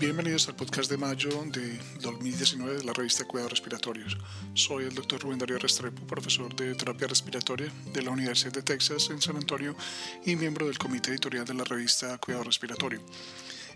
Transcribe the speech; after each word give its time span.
Bienvenidos 0.00 0.48
al 0.48 0.56
podcast 0.56 0.90
de 0.90 0.96
mayo 0.96 1.28
de 1.52 1.78
2019 2.00 2.78
de 2.78 2.84
la 2.84 2.94
revista 2.94 3.26
Cuidados 3.26 3.50
Respiratorios. 3.50 4.16
Soy 4.54 4.84
el 4.84 4.94
doctor 4.94 5.20
Rubén 5.20 5.38
Darío 5.38 5.58
Restrepo, 5.58 6.06
profesor 6.06 6.56
de 6.56 6.74
terapia 6.74 7.06
respiratoria 7.06 7.70
de 7.92 8.00
la 8.00 8.10
Universidad 8.10 8.54
de 8.54 8.62
Texas 8.62 9.10
en 9.10 9.20
San 9.20 9.36
Antonio 9.36 9.76
y 10.24 10.36
miembro 10.36 10.66
del 10.66 10.78
comité 10.78 11.10
editorial 11.10 11.44
de 11.44 11.52
la 11.52 11.64
revista 11.64 12.16
Cuidado 12.16 12.44
Respiratorio. 12.44 13.02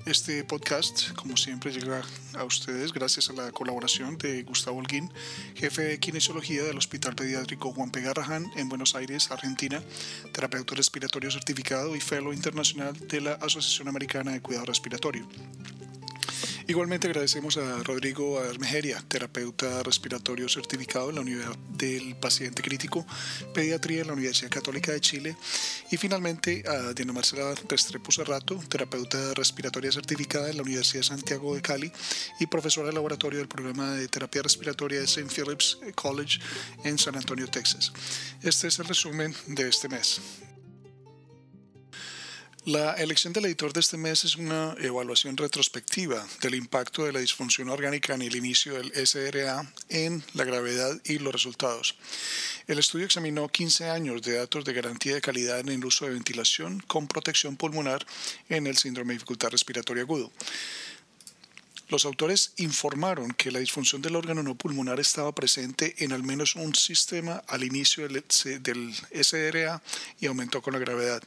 Este 0.06 0.42
podcast, 0.45 1.12
como 1.12 1.36
siempre, 1.36 1.70
llega 1.72 2.00
a 2.38 2.45
ustedes 2.45 2.95
gracias 2.95 3.29
a 3.29 3.34
la 3.34 3.52
colaboración 3.52 4.16
de 4.16 4.45
Gustavo 4.45 4.79
Holguín, 4.79 5.12
jefe 5.54 5.82
de 5.82 6.00
kinesiología 6.00 6.62
del 6.62 6.79
Hospital 6.79 7.14
Pediátrico 7.16 7.70
Juan 7.75 7.91
P. 7.91 8.00
Garrahan 8.00 8.50
en 8.56 8.70
Buenos 8.70 8.95
Aires, 8.95 9.30
Argentina, 9.30 9.82
terapeuta 10.32 10.75
respiratorio 10.75 11.30
certificado 11.30 11.95
y 11.95 12.00
fellow 12.00 12.32
internacional 12.32 12.95
de 12.96 13.20
la 13.20 13.32
Asociación 13.34 13.88
Americana 13.88 14.32
de 14.32 14.41
Cuidado 14.41 14.64
Respiratorio. 14.64 15.29
Igualmente 16.67 17.09
agradecemos 17.09 17.59
a 17.59 17.82
Rodrigo 17.82 18.41
Armejeria, 18.41 19.04
terapeuta 19.07 19.82
respiratorio 19.82 20.49
certificado 20.49 21.11
en 21.11 21.17
la 21.17 21.21
Unidad 21.21 21.54
del 21.77 22.17
Paciente 22.17 22.63
Crítico, 22.63 23.07
Pediatría 23.53 24.00
en 24.00 24.07
la 24.07 24.14
Universidad 24.14 24.50
Católica 24.50 24.90
de 24.93 25.00
Chile. 25.00 25.37
Y 25.90 25.99
finalmente 25.99 26.64
a 26.67 26.95
Diana 26.95 27.13
Marcela 27.13 27.54
Restrepo 27.68 28.11
Cerrato, 28.11 28.59
terapeuta 28.71 29.35
respiratoria 29.35 29.93
certificada 29.93 30.49
en 30.49 30.57
la 30.57 30.63
Universidad 30.63 31.00
de 31.00 31.09
Santiago 31.09 31.54
de 31.54 31.61
Cali 31.61 31.93
y 32.41 32.47
profesora 32.47 32.87
de 32.87 32.95
laboratorio 32.95 33.41
del 33.41 33.48
programa 33.48 33.92
de 33.92 34.09
terapia 34.09 34.41
respiratoria 34.41 35.01
de 35.01 35.05
St. 35.05 35.28
Philip's 35.28 35.78
College 35.95 36.41
en 36.84 36.98
San 36.98 37.15
Antonio, 37.15 37.47
Texas. 37.47 37.92
Este 38.41 38.69
es 38.69 38.78
el 38.78 38.87
resumen 38.87 39.34
de 39.48 39.69
este 39.69 39.91
mes. 39.91 40.19
La 42.67 42.95
elección 42.95 43.34
del 43.34 43.45
editor 43.45 43.75
de 43.75 43.81
este 43.81 43.98
mes 43.98 44.25
es 44.25 44.36
una 44.36 44.75
evaluación 44.78 45.36
retrospectiva 45.36 46.27
del 46.41 46.55
impacto 46.55 47.05
de 47.05 47.12
la 47.12 47.21
disfunción 47.21 47.69
orgánica 47.69 48.15
en 48.15 48.23
el 48.23 48.34
inicio 48.34 48.73
del 48.73 48.91
SRA 49.06 49.71
en 49.91 50.25
la 50.33 50.45
gravedad 50.45 50.98
y 51.05 51.19
los 51.19 51.34
resultados. 51.34 51.95
El 52.67 52.79
estudio 52.79 53.05
examinó 53.05 53.48
15 53.48 53.91
años 53.91 54.23
de 54.23 54.39
datos 54.39 54.65
de 54.65 54.73
garantía 54.73 55.12
de 55.12 55.21
calidad 55.21 55.61
en 55.61 55.69
el 55.69 55.84
uso 55.84 56.06
de 56.06 56.12
ventilación 56.12 56.81
con 56.87 57.06
protección 57.06 57.56
pulmonar 57.56 58.06
en 58.48 58.67
el 58.67 58.78
síndrome 58.78 59.12
de 59.12 59.17
dificultad 59.17 59.51
respiratoria 59.51 60.05
agudo. 60.05 60.33
Los 61.89 62.07
autores 62.07 62.53
informaron 62.57 63.33
que 63.33 63.51
la 63.51 63.59
disfunción 63.59 64.01
del 64.01 64.17
órgano 64.17 64.43
no 64.43 64.55
pulmonar 64.55 65.01
estaba 65.01 65.35
presente 65.35 65.95
en 65.99 66.13
al 66.13 66.23
menos 66.23 66.57
un 66.57 66.75
sistema 66.75 67.43
al 67.47 67.63
inicio 67.63 68.09
del, 68.09 68.25
SRA 69.13 69.83
y 70.19 70.27
aumentó 70.27 70.62
con 70.62 70.73
la 70.73 70.79
gravedad. 70.79 71.23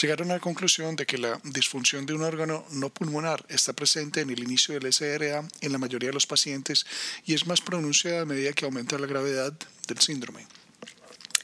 Llegaron 0.00 0.30
a 0.30 0.34
la 0.34 0.40
conclusión 0.40 0.94
de 0.94 1.06
que 1.06 1.16
la 1.16 1.40
disfunción 1.42 2.04
de 2.04 2.12
un 2.12 2.22
órgano 2.22 2.66
no 2.70 2.90
pulmonar 2.90 3.44
está 3.48 3.72
presente 3.72 4.20
en 4.20 4.30
el 4.30 4.40
inicio 4.40 4.78
del 4.78 4.92
SRA 4.92 5.48
en 5.60 5.72
la 5.72 5.78
mayoría 5.78 6.10
de 6.10 6.14
los 6.14 6.26
pacientes 6.26 6.84
y 7.24 7.34
es 7.34 7.46
más 7.46 7.60
pronunciada 7.62 8.22
a 8.22 8.26
medida 8.26 8.52
que 8.52 8.66
aumenta 8.66 8.98
la 8.98 9.06
gravedad 9.06 9.54
del 9.86 9.98
síndrome. 9.98 10.57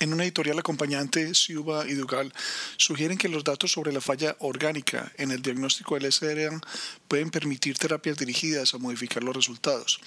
En 0.05 0.13
una 0.13 0.25
editorial 0.25 0.59
acompañante, 0.59 1.35
Siuba 1.35 1.89
y 1.89 1.95
Dugal 1.95 2.31
sugieren 2.77 3.17
que 3.17 3.31
los 3.31 3.43
datos 3.43 3.73
sobre 3.73 3.91
la 3.91 4.03
falla 4.03 4.37
orgánica 4.41 5.11
en 5.17 5.31
el 5.31 5.41
diagnóstico 5.41 5.99
del 5.99 6.13
SRA 6.13 6.61
pueden 7.09 7.31
permitir 7.31 7.79
terapias 7.79 8.19
dirigidas 8.19 8.75
a 8.75 8.79
modificar 8.79 9.25
los 9.25 9.35
resultados. 9.35 9.99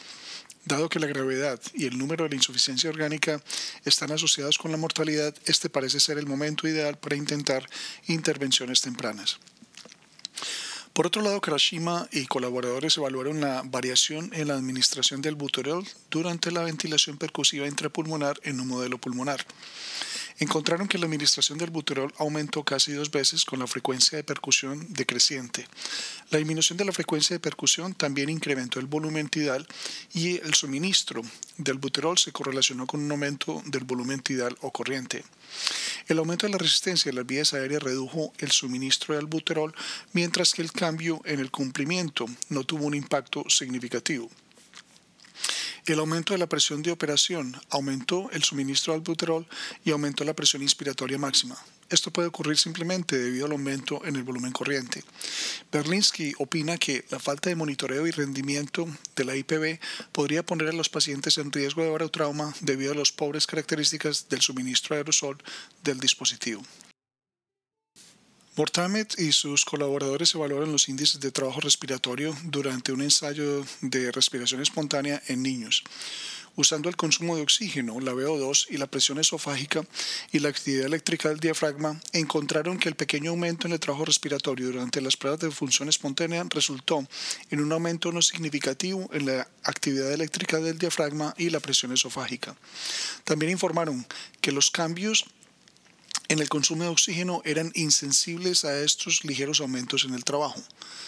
Dado 0.66 0.88
que 0.88 1.00
la 1.00 1.08
gravedad 1.08 1.60
y 1.74 1.88
el 1.88 1.98
número 1.98 2.26
de 2.26 2.30
la 2.30 2.36
insuficiencia 2.36 2.92
orgánica 2.92 3.42
están 3.86 4.12
asociados 4.12 4.60
con 4.60 4.70
la 4.70 4.78
mortalidad, 4.78 5.34
este 5.46 5.68
parece 5.68 6.00
ser 6.00 6.20
el 6.20 6.28
momento 6.28 6.68
ideal 6.68 7.00
para 7.00 7.16
intentar 7.16 7.68
intervenciones 8.06 8.82
tempranas. 8.82 9.40
Por 10.98 11.06
otro 11.06 11.22
lado, 11.22 11.40
Karashima 11.42 12.08
y 12.12 12.26
colaboradores 12.26 12.98
evaluaron 12.98 13.40
la 13.40 13.62
variación 13.64 14.32
en 14.34 14.48
la 14.48 14.56
administración 14.56 15.22
del 15.22 15.36
buterol 15.36 15.86
durante 16.10 16.50
la 16.50 16.64
ventilación 16.64 17.20
percusiva 17.20 17.68
intrapulmonar 17.68 18.40
en 18.42 18.60
un 18.60 18.68
modelo 18.68 18.98
pulmonar 18.98 19.46
encontraron 20.40 20.88
que 20.88 20.98
la 20.98 21.06
administración 21.06 21.58
del 21.58 21.72
buterol 21.72 22.14
aumentó 22.18 22.64
casi 22.64 22.94
dos 22.94 23.12
veces 23.12 23.46
con 23.46 23.60
la 23.60 23.68
frecuencia 23.68 24.18
de 24.18 24.24
percusión 24.24 24.86
decreciente. 24.90 25.68
La 26.30 26.38
disminución 26.38 26.78
de 26.78 26.86
la 26.86 26.92
frecuencia 26.92 27.36
de 27.36 27.40
percusión 27.40 27.94
también 27.94 28.30
incrementó 28.30 28.80
el 28.80 28.86
volumen 28.86 29.30
tidal 29.30 29.68
y 30.14 30.38
el 30.38 30.54
suministro 30.54 31.22
del 31.58 31.78
buterol 31.78 32.18
se 32.18 32.32
correlacionó 32.32 32.86
con 32.86 33.02
un 33.02 33.12
aumento 33.12 33.62
del 33.66 33.84
volumen 33.84 34.20
tidal 34.20 34.56
o 34.62 34.72
corriente. 34.72 35.24
El 36.08 36.20
aumento 36.20 36.46
de 36.46 36.52
la 36.52 36.60
resistencia 36.60 37.12
de 37.12 37.16
las 37.16 37.26
vías 37.26 37.54
aéreas 37.54 37.82
redujo 37.82 38.34
el 38.38 38.52
suministro 38.52 39.16
del 39.16 39.26
buterol, 39.26 39.74
mientras 40.14 40.54
que 40.54 40.62
el 40.62 40.72
cambio 40.72 41.22
en 41.26 41.40
el 41.40 41.52
cumplimiento 41.52 42.26
no 42.50 42.64
tuvo 42.64 42.86
un 42.86 42.94
impacto 42.94 43.44
significativo. 43.50 44.30
El 45.88 46.00
aumento 46.00 46.34
de 46.34 46.38
la 46.38 46.50
presión 46.50 46.84
de 46.84 46.92
operación 46.92 47.58
aumentó 47.70 48.30
el 48.34 48.44
suministro 48.44 48.92
de 48.92 48.98
albuterol 48.98 49.48
y 49.86 49.92
aumentó 49.92 50.26
la 50.26 50.34
presión 50.34 50.62
inspiratoria 50.62 51.18
máxima. 51.18 51.56
Esto 51.90 52.12
puede 52.12 52.28
ocurrir 52.28 52.58
simplemente 52.58 53.18
debido 53.18 53.46
al 53.46 53.54
aumento 53.54 54.04
en 54.04 54.18
el 54.18 54.24
volumen 54.24 54.52
corriente. 54.52 55.06
Berlinsky 55.72 56.34
opina 56.40 56.78
que 56.78 57.06
la 57.10 57.20
falta 57.20 57.48
de 57.48 57.56
monitoreo 57.56 58.06
y 58.06 58.12
rendimiento 58.12 58.86
de 59.16 59.24
la 59.24 59.38
IPB 59.38 59.80
podría 60.12 60.46
poner 60.46 60.68
a 60.68 60.74
los 60.74 60.90
pacientes 60.90 61.38
en 61.38 61.54
riesgo 61.54 61.84
de 61.84 61.90
barotrauma 61.90 62.54
debido 62.60 62.92
a 62.92 62.96
las 62.96 63.14
pobres 63.14 63.48
características 63.48 64.28
del 64.28 64.42
suministro 64.42 64.98
aerosol 64.98 65.38
del 65.86 66.02
dispositivo. 66.02 66.64
Mortamet 68.58 69.20
y 69.20 69.34
sus 69.34 69.66
colaboradores 69.66 70.34
evaluaron 70.34 70.72
los 70.72 70.90
índices 70.90 71.20
de 71.20 71.30
trabajo 71.30 71.60
respiratorio 71.60 72.36
durante 72.46 72.92
un 72.92 73.04
ensayo 73.04 73.64
de 73.82 74.12
respiración 74.12 74.64
espontánea 74.64 75.22
en 75.28 75.44
niños. 75.44 75.84
Usando 76.56 76.90
el 76.90 76.96
consumo 76.96 77.36
de 77.36 77.44
oxígeno, 77.44 78.00
la 78.00 78.14
VO2 78.14 78.66
y 78.72 78.78
la 78.78 78.88
presión 78.88 79.20
esofágica 79.20 79.86
y 80.32 80.40
la 80.40 80.50
actividad 80.50 80.88
eléctrica 80.88 81.30
del 81.30 81.40
diafragma, 81.40 82.02
encontraron 82.14 82.80
que 82.80 82.90
el 82.90 82.96
pequeño 82.96 83.30
aumento 83.30 83.68
en 83.68 83.74
el 83.74 83.80
trabajo 83.80 84.06
respiratorio 84.06 84.66
durante 84.66 85.02
las 85.02 85.16
pruebas 85.18 85.40
de 85.40 85.52
función 85.52 85.88
espontánea 85.88 86.44
resultó 86.50 87.08
en 87.52 87.62
un 87.62 87.72
aumento 87.72 88.12
no 88.12 88.24
significativo 88.24 89.08
en 89.14 89.28
la 89.28 89.48
actividad 89.66 90.12
eléctrica 90.12 90.60
del 90.60 90.80
diafragma 90.80 91.36
y 91.38 91.52
la 91.52 91.60
presión 91.60 91.92
esofágica. 91.92 92.56
También 93.24 93.52
informaron 93.52 94.04
que 94.42 94.52
los 94.52 94.72
cambios 94.72 95.26
en 96.30 96.40
el 96.40 96.50
consumo 96.50 96.84
de 96.84 96.90
oxígeno 96.90 97.42
eran 97.46 97.72
insensibles 97.74 98.66
a 98.66 98.80
estos 98.82 99.24
ligeros 99.24 99.62
aumentos 99.62 100.04
en 100.04 100.14
el 100.14 100.26
trabajo. 100.26 100.62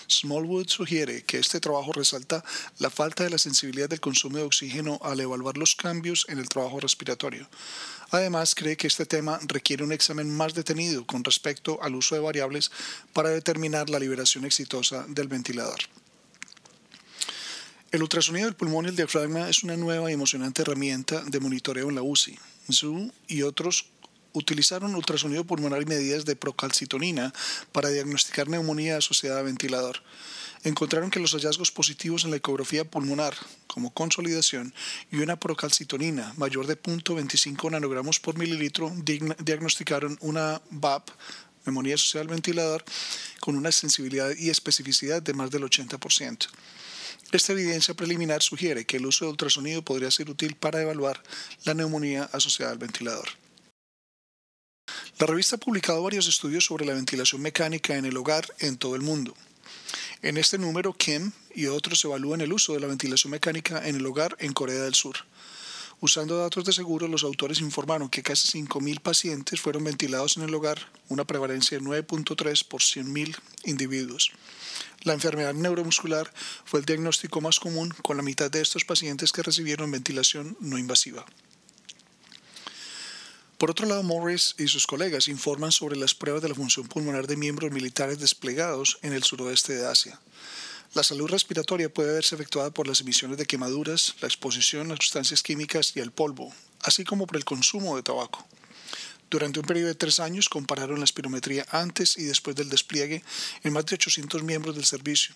Smallwood 0.09 0.67
sugiere 0.69 1.23
que 1.23 1.37
este 1.37 1.59
trabajo 1.59 1.91
resalta 1.91 2.43
la 2.77 2.89
falta 2.89 3.23
de 3.23 3.29
la 3.29 3.37
sensibilidad 3.37 3.89
del 3.89 3.99
consumo 3.99 4.37
de 4.37 4.43
oxígeno 4.43 4.99
al 5.03 5.19
evaluar 5.19 5.57
los 5.57 5.75
cambios 5.75 6.25
en 6.29 6.39
el 6.39 6.47
trabajo 6.47 6.79
respiratorio. 6.79 7.49
Además, 8.11 8.55
cree 8.55 8.77
que 8.77 8.87
este 8.87 9.05
tema 9.05 9.39
requiere 9.43 9.83
un 9.83 9.91
examen 9.91 10.35
más 10.35 10.53
detenido 10.53 11.05
con 11.05 11.23
respecto 11.23 11.79
al 11.83 11.95
uso 11.95 12.15
de 12.15 12.21
variables 12.21 12.71
para 13.13 13.29
determinar 13.29 13.89
la 13.89 13.99
liberación 13.99 14.45
exitosa 14.45 15.05
del 15.07 15.27
ventilador. 15.27 15.79
El 17.91 18.03
ultrasonido 18.03 18.45
del 18.45 18.55
pulmón 18.55 18.85
y 18.85 18.89
el 18.89 18.95
diafragma 18.95 19.49
es 19.49 19.63
una 19.63 19.75
nueva 19.75 20.09
y 20.09 20.13
emocionante 20.13 20.61
herramienta 20.61 21.23
de 21.25 21.39
monitoreo 21.39 21.89
en 21.89 21.95
la 21.95 22.03
UCI. 22.03 22.37
Zhu 22.71 23.11
y 23.27 23.41
otros 23.41 23.85
utilizaron 24.33 24.95
ultrasonido 24.95 25.43
pulmonar 25.43 25.81
y 25.81 25.85
medidas 25.85 26.25
de 26.25 26.35
procalcitonina 26.35 27.33
para 27.71 27.89
diagnosticar 27.89 28.47
neumonía 28.47 28.97
asociada 28.97 29.39
a 29.39 29.43
ventilador. 29.43 30.01
Encontraron 30.63 31.09
que 31.09 31.21
los 31.21 31.31
hallazgos 31.31 31.71
positivos 31.71 32.25
en 32.25 32.31
la 32.31 32.37
ecografía 32.37 32.83
pulmonar, 32.83 33.33
como 33.67 33.93
consolidación, 33.93 34.73
y 35.09 35.17
una 35.17 35.39
procalcitonina 35.39 36.33
mayor 36.35 36.67
de 36.67 36.77
0.25 36.77 37.71
nanogramos 37.71 38.19
por 38.19 38.37
mililitro, 38.37 38.91
diagnosticaron 39.39 40.17
una 40.21 40.61
VAP, 40.69 41.09
asociada 41.93 42.23
al 42.23 42.27
ventilador, 42.27 42.83
con 43.39 43.55
una 43.55 43.71
sensibilidad 43.71 44.31
y 44.37 44.49
especificidad 44.49 45.21
de 45.21 45.33
más 45.33 45.51
del 45.51 45.63
80%. 45.63 46.47
Esta 47.31 47.51
evidencia 47.53 47.93
preliminar 47.93 48.41
sugiere 48.41 48.85
que 48.85 48.97
el 48.97 49.05
uso 49.05 49.25
de 49.25 49.31
ultrasonido 49.31 49.83
podría 49.83 50.09
ser 50.09 50.29
útil 50.29 50.55
para 50.55 50.81
evaluar 50.81 51.21
la 51.63 51.75
neumonía 51.75 52.23
asociada 52.33 52.71
al 52.71 52.79
ventilador. 52.79 53.29
La 55.19 55.25
revista 55.25 55.57
ha 55.57 55.59
publicado 55.59 56.01
varios 56.01 56.29
estudios 56.29 56.63
sobre 56.63 56.85
la 56.85 56.93
ventilación 56.93 57.41
mecánica 57.41 57.97
en 57.97 58.05
el 58.05 58.15
hogar 58.15 58.45
en 58.59 58.77
todo 58.77 58.95
el 58.95 59.01
mundo. 59.01 59.35
En 60.21 60.37
este 60.37 60.57
número, 60.57 60.93
Kim 60.93 61.33
y 61.53 61.65
otros 61.65 62.05
evalúan 62.05 62.39
el 62.39 62.53
uso 62.53 62.71
de 62.71 62.79
la 62.79 62.87
ventilación 62.87 63.31
mecánica 63.31 63.85
en 63.85 63.97
el 63.97 64.05
hogar 64.05 64.37
en 64.39 64.53
Corea 64.53 64.79
del 64.79 64.93
Sur. 64.93 65.17
Usando 65.99 66.37
datos 66.37 66.63
de 66.63 66.71
seguro, 66.71 67.09
los 67.09 67.25
autores 67.25 67.59
informaron 67.59 68.07
que 68.07 68.23
casi 68.23 68.63
5.000 68.63 69.01
pacientes 69.01 69.59
fueron 69.59 69.83
ventilados 69.83 70.37
en 70.37 70.43
el 70.43 70.55
hogar, 70.55 70.89
una 71.09 71.25
prevalencia 71.25 71.77
de 71.77 71.83
9.3 71.83 72.65
por 72.65 72.79
100.000 72.79 73.37
individuos. 73.65 74.31
La 75.01 75.11
enfermedad 75.11 75.53
neuromuscular 75.53 76.31
fue 76.63 76.79
el 76.79 76.85
diagnóstico 76.85 77.41
más 77.41 77.59
común, 77.59 77.93
con 78.03 78.15
la 78.15 78.23
mitad 78.23 78.49
de 78.49 78.61
estos 78.61 78.85
pacientes 78.85 79.33
que 79.33 79.43
recibieron 79.43 79.91
ventilación 79.91 80.55
no 80.61 80.77
invasiva. 80.77 81.25
Por 83.59 83.71
otro 83.71 83.85
lado, 83.87 84.03
Morris 84.03 84.55
y 84.57 84.69
sus 84.69 84.87
colegas 84.87 85.27
informan 85.27 85.73
sobre 85.73 85.97
las 85.97 86.15
pruebas 86.15 86.41
de 86.41 86.47
la 86.47 86.55
función 86.55 86.87
pulmonar 86.87 87.27
de 87.27 87.35
miembros 87.35 87.73
militares 87.73 88.17
desplegados 88.17 88.97
en 89.01 89.11
el 89.11 89.23
suroeste 89.23 89.73
de 89.73 89.85
Asia. 89.85 90.17
La 90.93 91.03
salud 91.03 91.27
respiratoria 91.27 91.93
puede 91.93 92.13
verse 92.13 92.35
efectuada 92.35 92.71
por 92.71 92.87
las 92.87 93.01
emisiones 93.01 93.37
de 93.37 93.45
quemaduras, 93.45 94.15
la 94.21 94.29
exposición 94.29 94.93
a 94.93 94.95
sustancias 94.95 95.43
químicas 95.43 95.91
y 95.93 95.99
al 95.99 96.13
polvo, 96.13 96.53
así 96.83 97.03
como 97.03 97.27
por 97.27 97.35
el 97.35 97.43
consumo 97.43 97.97
de 97.97 98.03
tabaco. 98.03 98.47
Durante 99.29 99.59
un 99.59 99.65
periodo 99.65 99.89
de 99.89 99.95
tres 99.95 100.21
años 100.21 100.47
compararon 100.47 100.99
la 100.99 101.05
espirometría 101.05 101.65
antes 101.69 102.17
y 102.17 102.23
después 102.23 102.55
del 102.55 102.69
despliegue 102.69 103.25
en 103.63 103.73
más 103.73 103.85
de 103.87 103.95
800 103.95 104.41
miembros 104.41 104.75
del 104.75 104.85
servicio. 104.85 105.35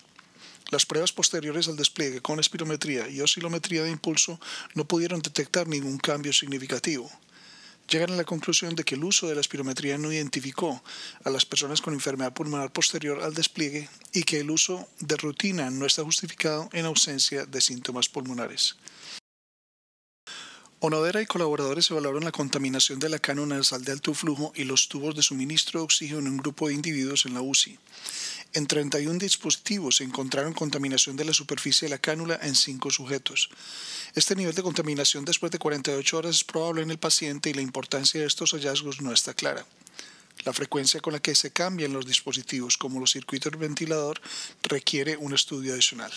Las 0.71 0.85
pruebas 0.85 1.11
posteriores 1.11 1.67
al 1.67 1.75
despliegue 1.75 2.21
con 2.21 2.39
espirometría 2.39 3.09
y 3.09 3.19
oscilometría 3.19 3.83
de 3.83 3.91
impulso 3.91 4.39
no 4.75 4.87
pudieron 4.87 5.21
detectar 5.21 5.67
ningún 5.67 5.97
cambio 5.97 6.31
significativo. 6.31 7.11
Llegan 7.89 8.11
a 8.11 8.15
la 8.15 8.23
conclusión 8.23 8.75
de 8.75 8.83
que 8.83 8.95
el 8.95 9.03
uso 9.03 9.27
de 9.27 9.35
la 9.35 9.41
espirometría 9.41 9.97
no 9.97 10.11
identificó 10.11 10.83
a 11.23 11.29
las 11.29 11.45
personas 11.45 11.81
con 11.81 11.93
enfermedad 11.93 12.33
pulmonar 12.33 12.71
posterior 12.71 13.21
al 13.21 13.33
despliegue 13.33 13.89
y 14.13 14.23
que 14.23 14.39
el 14.39 14.49
uso 14.49 14.87
de 14.99 15.17
rutina 15.17 15.69
no 15.69 15.85
está 15.85 16.03
justificado 16.03 16.69
en 16.73 16.85
ausencia 16.85 17.45
de 17.45 17.61
síntomas 17.61 18.09
pulmonares. 18.09 18.77
Onodera 20.85 21.21
y 21.21 21.25
colaboradores 21.25 21.89
evaluaron 21.91 22.25
la 22.25 22.33
contaminación 22.33 22.99
de 22.99 23.07
la 23.07 23.17
cánula 23.17 23.55
nasal 23.55 23.85
de 23.85 23.93
alto 23.93 24.13
flujo 24.13 24.51
y 24.53 24.65
los 24.65 24.89
tubos 24.89 25.15
de 25.15 25.23
suministro 25.23 25.79
de 25.79 25.85
oxígeno 25.85 26.19
en 26.19 26.27
un 26.27 26.37
grupo 26.37 26.67
de 26.67 26.73
individuos 26.73 27.25
en 27.25 27.35
la 27.35 27.41
UCI. 27.41 27.79
En 28.55 28.67
31 28.67 29.17
dispositivos 29.17 29.95
se 29.95 30.03
encontraron 30.03 30.53
contaminación 30.53 31.15
de 31.17 31.25
la 31.25 31.33
superficie 31.33 31.87
de 31.87 31.89
la 31.89 31.97
cánula 31.97 32.39
en 32.43 32.53
5 32.53 32.91
sujetos. 32.91 33.49
Este 34.13 34.35
nivel 34.35 34.53
de 34.53 34.61
contaminación 34.61 35.25
después 35.25 35.51
de 35.51 35.57
48 35.57 36.17
horas 36.17 36.35
es 36.35 36.43
probable 36.43 36.83
en 36.83 36.91
el 36.91 36.99
paciente 36.99 37.49
y 37.49 37.53
la 37.53 37.63
importancia 37.63 38.21
de 38.21 38.27
estos 38.27 38.51
hallazgos 38.51 39.01
no 39.01 39.11
está 39.11 39.33
clara. 39.33 39.65
La 40.45 40.53
frecuencia 40.53 40.99
con 40.99 41.13
la 41.13 41.19
que 41.19 41.33
se 41.33 41.49
cambian 41.49 41.93
los 41.93 42.05
dispositivos, 42.05 42.77
como 42.77 42.99
los 42.99 43.13
circuitos 43.13 43.57
ventilador, 43.57 44.21
requiere 44.61 45.17
un 45.17 45.33
estudio 45.33 45.73
adicional. 45.73 46.11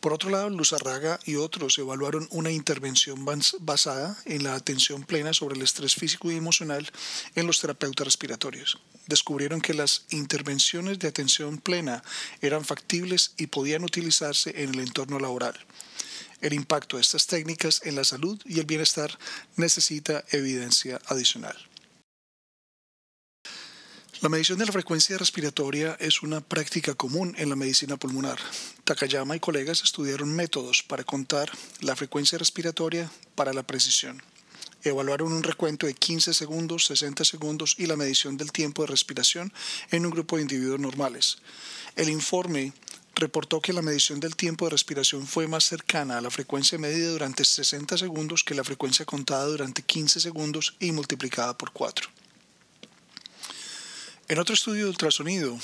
Por 0.00 0.12
otro 0.12 0.30
lado, 0.30 0.50
Luzarraga 0.50 1.18
y 1.24 1.36
otros 1.36 1.78
evaluaron 1.78 2.28
una 2.30 2.50
intervención 2.50 3.24
basada 3.60 4.16
en 4.24 4.44
la 4.44 4.54
atención 4.54 5.02
plena 5.04 5.32
sobre 5.32 5.56
el 5.56 5.62
estrés 5.62 5.94
físico 5.94 6.30
y 6.30 6.36
emocional 6.36 6.88
en 7.34 7.46
los 7.46 7.60
terapeutas 7.60 8.06
respiratorios. 8.06 8.78
Descubrieron 9.06 9.60
que 9.60 9.74
las 9.74 10.04
intervenciones 10.10 10.98
de 10.98 11.08
atención 11.08 11.58
plena 11.58 12.02
eran 12.40 12.64
factibles 12.64 13.32
y 13.36 13.46
podían 13.48 13.84
utilizarse 13.84 14.62
en 14.62 14.74
el 14.74 14.80
entorno 14.80 15.18
laboral. 15.18 15.54
El 16.40 16.52
impacto 16.52 16.96
de 16.96 17.02
estas 17.02 17.26
técnicas 17.26 17.80
en 17.84 17.96
la 17.96 18.04
salud 18.04 18.40
y 18.44 18.60
el 18.60 18.66
bienestar 18.66 19.18
necesita 19.56 20.24
evidencia 20.30 21.00
adicional. 21.06 21.56
La 24.22 24.30
medición 24.30 24.58
de 24.58 24.64
la 24.64 24.72
frecuencia 24.72 25.18
respiratoria 25.18 25.94
es 26.00 26.22
una 26.22 26.40
práctica 26.40 26.94
común 26.94 27.34
en 27.36 27.50
la 27.50 27.56
medicina 27.56 27.98
pulmonar. 27.98 28.38
Takayama 28.84 29.36
y 29.36 29.40
colegas 29.40 29.82
estudiaron 29.82 30.34
métodos 30.34 30.82
para 30.82 31.04
contar 31.04 31.50
la 31.82 31.94
frecuencia 31.94 32.38
respiratoria 32.38 33.10
para 33.34 33.52
la 33.52 33.62
precisión. 33.62 34.22
Evaluaron 34.82 35.34
un 35.34 35.42
recuento 35.42 35.86
de 35.86 35.92
15 35.92 36.32
segundos, 36.32 36.86
60 36.86 37.26
segundos 37.26 37.74
y 37.78 37.84
la 37.84 37.96
medición 37.96 38.38
del 38.38 38.52
tiempo 38.52 38.82
de 38.82 38.88
respiración 38.88 39.52
en 39.90 40.06
un 40.06 40.12
grupo 40.12 40.36
de 40.36 40.42
individuos 40.42 40.80
normales. 40.80 41.36
El 41.94 42.08
informe 42.08 42.72
reportó 43.16 43.60
que 43.60 43.74
la 43.74 43.82
medición 43.82 44.18
del 44.18 44.34
tiempo 44.34 44.64
de 44.64 44.70
respiración 44.70 45.26
fue 45.26 45.46
más 45.46 45.64
cercana 45.64 46.16
a 46.16 46.22
la 46.22 46.30
frecuencia 46.30 46.78
medida 46.78 47.10
durante 47.10 47.44
60 47.44 47.98
segundos 47.98 48.44
que 48.44 48.54
la 48.54 48.64
frecuencia 48.64 49.04
contada 49.04 49.44
durante 49.44 49.82
15 49.82 50.20
segundos 50.20 50.74
y 50.80 50.92
multiplicada 50.92 51.58
por 51.58 51.72
4. 51.72 52.08
En 54.28 54.40
otro 54.40 54.54
estudio 54.54 54.84
de 54.84 54.90
ultrasonido, 54.90 55.56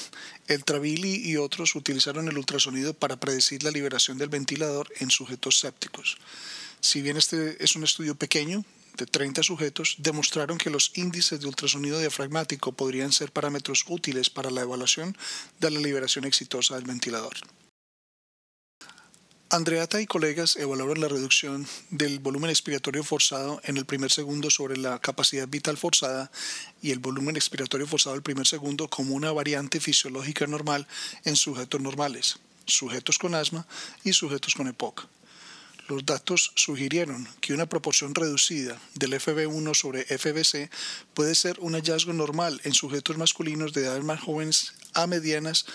el 0.47 0.65
Travili 0.65 1.29
y 1.29 1.37
otros 1.37 1.75
utilizaron 1.75 2.29
el 2.29 2.39
ultrasonido 2.39 2.95
para 2.95 3.17
predecir 3.17 3.65
la 3.65 3.73
liberación 3.73 4.19
del 4.19 4.29
ventilador 4.29 4.89
en 5.01 5.11
sujetos 5.11 5.59
sépticos. 5.59 6.17
Si 6.81 7.03
bien 7.03 7.17
este 7.17 7.63
es 7.63 7.75
un 7.75 7.83
estudio 7.83 8.15
pequeño, 8.15 8.65
de 8.97 9.07
30 9.07 9.43
sujetos, 9.43 9.97
demostraron 9.99 10.59
que 10.59 10.71
los 10.71 10.93
índices 10.95 11.41
de 11.41 11.49
ultrasonido 11.49 11.99
diafragmático 11.99 12.71
podrían 12.73 13.11
ser 13.11 13.33
parámetros 13.33 13.85
útiles 13.89 14.31
para 14.31 14.51
la 14.51 14.61
evaluación 14.61 15.17
de 15.59 15.71
la 15.71 15.81
liberación 15.81 16.25
exitosa 16.25 16.77
del 16.77 16.85
ventilador. 16.85 17.35
Andreata 19.55 20.01
y 20.01 20.07
colegas 20.07 20.57
evaluaron 20.57 21.03
la 21.03 21.09
reducción 21.09 21.69
del 21.91 22.21
volumen 22.21 22.49
expiratorio 22.49 23.05
forzado 23.05 23.61
en 23.65 23.77
el 23.77 23.85
primer 23.85 24.11
segundo 24.11 24.49
sobre 24.49 24.79
la 24.79 24.99
capacidad 24.99 25.47
vital 25.47 25.77
forzada 25.77 26.31
y 26.81 26.91
el 26.91 27.01
volumen 27.01 27.37
expiratorio 27.37 27.87
forzado 27.87 28.15
del 28.15 28.23
primer 28.23 28.47
segundo 28.47 28.89
como 28.89 29.15
una 29.15 29.31
variante 29.31 29.79
fisiológica 29.79 30.47
normal 30.47 30.87
en 31.27 31.37
sujetos 31.37 31.83
normales, 31.83 32.39
sujetos 32.65 33.19
con 33.19 33.35
asma 33.35 33.67
y 34.05 34.15
sujetos 34.15 34.55
con 34.55 34.69
EPOC. 34.69 35.07
Los 35.87 36.07
datos 36.07 36.53
sugirieron 36.55 37.29
que 37.43 37.53
una 37.53 37.67
proporción 37.67 38.15
reducida 38.15 38.81
del 38.95 39.13
FB1 39.13 39.75
sobre 39.75 40.05
FBC 40.05 40.71
puede 41.13 41.35
ser 41.35 41.61
un 41.61 41.75
hallazgo 41.75 42.15
normal 42.15 42.59
en 42.65 42.73
sujetos 42.73 43.19
masculinos 43.19 43.75
de 43.75 43.83
edades 43.83 44.03
más 44.03 44.23
jóvenes 44.23 44.73
a 44.95 45.07
medianas 45.07 45.67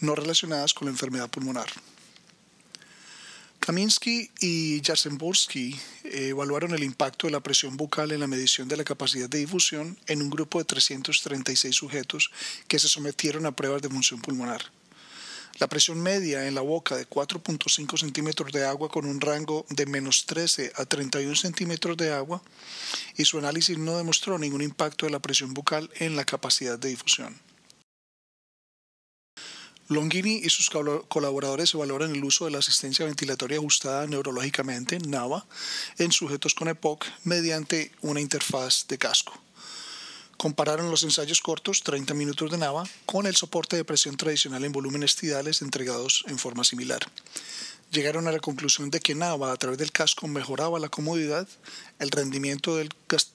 no 0.00 0.14
relacionadas 0.14 0.74
con 0.74 0.88
la 0.88 0.92
enfermedad 0.92 1.30
pulmonar. 1.30 1.68
Kaminsky 3.68 4.30
y 4.40 4.80
Jarzembowski 4.82 5.78
evaluaron 6.02 6.72
el 6.72 6.82
impacto 6.82 7.26
de 7.26 7.32
la 7.32 7.40
presión 7.40 7.76
bucal 7.76 8.12
en 8.12 8.20
la 8.20 8.26
medición 8.26 8.66
de 8.66 8.78
la 8.78 8.82
capacidad 8.82 9.28
de 9.28 9.40
difusión 9.40 9.98
en 10.06 10.22
un 10.22 10.30
grupo 10.30 10.58
de 10.58 10.64
336 10.64 11.76
sujetos 11.76 12.30
que 12.66 12.78
se 12.78 12.88
sometieron 12.88 13.44
a 13.44 13.54
pruebas 13.54 13.82
de 13.82 13.90
función 13.90 14.22
pulmonar. 14.22 14.62
La 15.58 15.66
presión 15.66 16.00
media 16.00 16.48
en 16.48 16.54
la 16.54 16.62
boca 16.62 16.96
de 16.96 17.06
4.5 17.06 17.98
centímetros 17.98 18.52
de 18.52 18.64
agua 18.64 18.88
con 18.88 19.04
un 19.04 19.20
rango 19.20 19.66
de 19.68 19.84
menos 19.84 20.24
13 20.24 20.72
a 20.74 20.86
31 20.86 21.36
centímetros 21.36 21.98
de 21.98 22.14
agua 22.14 22.42
y 23.18 23.26
su 23.26 23.36
análisis 23.36 23.76
no 23.76 23.98
demostró 23.98 24.38
ningún 24.38 24.62
impacto 24.62 25.04
de 25.04 25.12
la 25.12 25.20
presión 25.20 25.52
bucal 25.52 25.90
en 25.96 26.16
la 26.16 26.24
capacidad 26.24 26.78
de 26.78 26.88
difusión. 26.88 27.38
Longini 29.88 30.40
y 30.44 30.50
sus 30.50 30.70
colaboradores 30.70 31.72
evaluaron 31.72 32.14
el 32.14 32.22
uso 32.22 32.44
de 32.44 32.50
la 32.50 32.58
asistencia 32.58 33.06
ventilatoria 33.06 33.56
ajustada 33.56 34.06
neurológicamente, 34.06 34.98
NAVA, 34.98 35.46
en 35.96 36.12
sujetos 36.12 36.54
con 36.54 36.68
EPOC 36.68 37.06
mediante 37.24 37.90
una 38.02 38.20
interfaz 38.20 38.86
de 38.86 38.98
casco. 38.98 39.32
Compararon 40.36 40.90
los 40.90 41.02
ensayos 41.02 41.40
cortos, 41.40 41.82
30 41.82 42.14
minutos 42.14 42.50
de 42.50 42.58
NAVA, 42.58 42.84
con 43.06 43.26
el 43.26 43.34
soporte 43.34 43.76
de 43.76 43.84
presión 43.84 44.16
tradicional 44.16 44.64
en 44.64 44.72
volúmenes 44.72 45.16
tidales 45.16 45.62
entregados 45.62 46.24
en 46.28 46.38
forma 46.38 46.64
similar 46.64 47.00
llegaron 47.90 48.28
a 48.28 48.32
la 48.32 48.38
conclusión 48.38 48.90
de 48.90 49.00
que 49.00 49.14
NAVA 49.14 49.52
a 49.52 49.56
través 49.56 49.78
del 49.78 49.92
casco 49.92 50.28
mejoraba 50.28 50.78
la 50.78 50.88
comodidad, 50.88 51.48
el 51.98 52.10
rendimiento 52.10 52.76
del, 52.76 52.90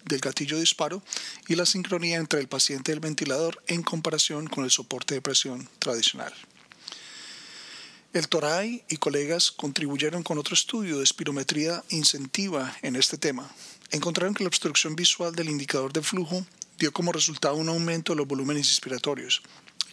del 0.05 0.19
gatillo 0.19 0.55
de 0.55 0.61
disparo 0.61 1.01
y 1.47 1.55
la 1.55 1.65
sincronía 1.65 2.17
entre 2.17 2.39
el 2.39 2.47
paciente 2.47 2.91
y 2.91 2.93
el 2.93 2.99
ventilador 2.99 3.61
en 3.67 3.83
comparación 3.83 4.47
con 4.47 4.63
el 4.63 4.71
soporte 4.71 5.15
de 5.15 5.21
presión 5.21 5.67
tradicional. 5.79 6.33
El 8.13 8.27
Toray 8.27 8.83
y 8.89 8.97
colegas 8.97 9.51
contribuyeron 9.51 10.21
con 10.21 10.37
otro 10.37 10.53
estudio 10.53 10.99
de 10.99 11.03
espirometría 11.03 11.83
incentiva 11.89 12.77
en 12.83 12.95
este 12.95 13.17
tema. 13.17 13.49
Encontraron 13.89 14.35
que 14.35 14.43
la 14.43 14.49
obstrucción 14.49 14.95
visual 14.95 15.33
del 15.33 15.49
indicador 15.49 15.91
de 15.91 16.03
flujo 16.03 16.45
dio 16.77 16.91
como 16.91 17.11
resultado 17.11 17.55
un 17.55 17.69
aumento 17.69 18.13
de 18.13 18.17
los 18.17 18.27
volúmenes 18.27 18.67
inspiratorios, 18.67 19.41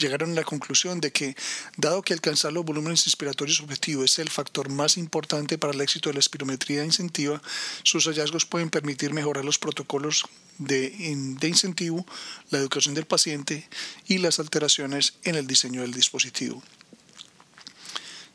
llegaron 0.00 0.32
a 0.32 0.34
la 0.34 0.44
conclusión 0.44 1.00
de 1.00 1.12
que, 1.12 1.36
dado 1.76 2.02
que 2.02 2.14
alcanzar 2.14 2.52
los 2.52 2.64
volúmenes 2.64 3.06
inspiratorios 3.06 3.60
objetivos 3.60 4.12
es 4.12 4.18
el 4.18 4.30
factor 4.30 4.68
más 4.68 4.96
importante 4.96 5.58
para 5.58 5.72
el 5.72 5.80
éxito 5.80 6.08
de 6.08 6.14
la 6.14 6.20
espirometría 6.20 6.84
incentiva, 6.84 7.40
sus 7.84 8.06
hallazgos 8.06 8.46
pueden 8.46 8.70
permitir 8.70 9.12
mejorar 9.12 9.44
los 9.44 9.58
protocolos 9.58 10.24
de, 10.58 10.90
de 10.90 11.48
incentivo, 11.48 12.04
la 12.50 12.58
educación 12.58 12.94
del 12.94 13.06
paciente 13.06 13.68
y 14.08 14.18
las 14.18 14.38
alteraciones 14.40 15.14
en 15.24 15.36
el 15.36 15.46
diseño 15.46 15.82
del 15.82 15.92
dispositivo. 15.92 16.62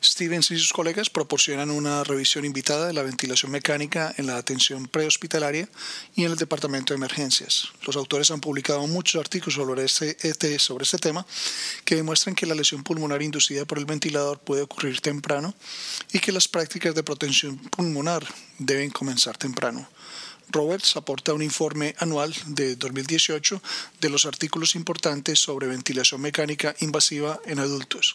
Stevens 0.02 0.50
y 0.50 0.58
sus 0.58 0.72
colegas 0.72 1.10
proporcionan 1.10 1.70
una 1.70 2.04
revisión 2.04 2.44
invitada 2.44 2.86
de 2.86 2.92
la 2.92 3.02
ventilación 3.02 3.50
mecánica 3.50 4.14
en 4.18 4.26
la 4.26 4.36
atención 4.36 4.86
prehospitalaria 4.86 5.68
y 6.14 6.24
en 6.24 6.32
el 6.32 6.36
departamento 6.36 6.92
de 6.92 6.98
emergencias. 6.98 7.68
Los 7.86 7.96
autores 7.96 8.30
han 8.30 8.40
publicado 8.40 8.86
muchos 8.86 9.20
artículos 9.20 9.54
sobre 9.54 9.84
este, 9.84 10.16
este, 10.22 10.58
sobre 10.58 10.84
este 10.84 10.98
tema 10.98 11.26
que 11.84 11.96
demuestran 11.96 12.34
que 12.34 12.46
la 12.46 12.54
lesión 12.54 12.82
pulmonar 12.82 13.22
inducida 13.22 13.64
por 13.64 13.78
el 13.78 13.86
ventilador 13.86 14.38
puede 14.38 14.62
ocurrir 14.62 15.00
temprano 15.00 15.54
y 16.12 16.18
que 16.18 16.32
las 16.32 16.46
prácticas 16.46 16.94
de 16.94 17.02
protección 17.02 17.56
pulmonar 17.58 18.26
deben 18.58 18.90
comenzar 18.90 19.36
temprano. 19.36 19.88
Roberts 20.48 20.96
aporta 20.96 21.34
un 21.34 21.42
informe 21.42 21.94
anual 21.98 22.32
de 22.46 22.76
2018 22.76 23.60
de 24.00 24.10
los 24.10 24.26
artículos 24.26 24.76
importantes 24.76 25.40
sobre 25.40 25.66
ventilación 25.66 26.20
mecánica 26.20 26.74
invasiva 26.80 27.40
en 27.46 27.58
adultos. 27.58 28.14